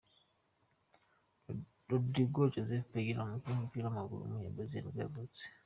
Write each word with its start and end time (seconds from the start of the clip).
Rodrigo 1.91 2.41
José 2.53 2.77
Pereira, 2.89 3.19
umukinnyi 3.23 3.51
w’umupira 3.51 3.85
w’amaguru 3.85 4.19
w’umunyabrazil 4.21 4.79
nibwo 4.83 4.99
yavutse. 5.03 5.41